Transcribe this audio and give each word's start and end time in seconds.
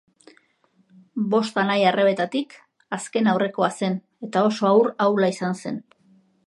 Bost 1.33 1.59
anaia-arrebetatik 1.63 2.57
azken-aurrekoa 2.99 3.71
zen 3.77 4.01
eta 4.29 4.45
oso 4.51 4.71
haur 4.75 4.93
ahula 5.09 5.33
izan 5.37 5.59
zen. 5.63 5.81